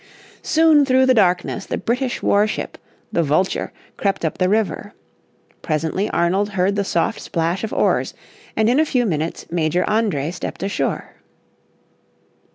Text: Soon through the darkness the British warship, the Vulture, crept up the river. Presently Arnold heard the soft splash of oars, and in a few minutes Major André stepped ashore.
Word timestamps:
Soon 0.41 0.83
through 0.83 1.05
the 1.05 1.13
darkness 1.13 1.67
the 1.67 1.77
British 1.77 2.23
warship, 2.23 2.79
the 3.11 3.21
Vulture, 3.21 3.71
crept 3.97 4.25
up 4.25 4.39
the 4.39 4.49
river. 4.49 4.95
Presently 5.61 6.09
Arnold 6.09 6.53
heard 6.57 6.75
the 6.75 6.83
soft 6.83 7.19
splash 7.19 7.63
of 7.63 7.71
oars, 7.71 8.15
and 8.57 8.67
in 8.67 8.79
a 8.79 8.85
few 8.87 9.05
minutes 9.05 9.45
Major 9.51 9.83
André 9.83 10.33
stepped 10.33 10.63
ashore. 10.63 11.17